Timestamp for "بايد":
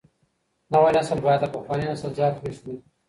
1.23-1.39